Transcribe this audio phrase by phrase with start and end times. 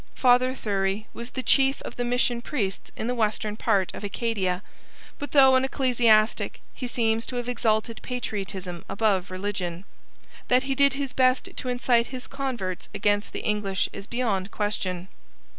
[0.15, 4.63] Father Thury was the chief of the mission priests in the western part of Acadia,
[5.19, 9.85] but though an ecclesiastic he seems to have exalted patriotism above religion.
[10.47, 15.07] That he did his best to incite his converts against the English is beyond question.